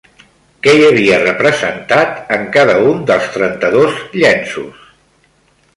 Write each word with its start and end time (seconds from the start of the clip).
Què 0.67 0.71
hi 0.77 0.85
havia 0.85 1.19
representat 1.25 2.33
en 2.39 2.49
cada 2.57 2.79
un 2.93 3.05
dels 3.11 3.29
trenta-dos 3.37 4.03
llenços? 4.21 4.83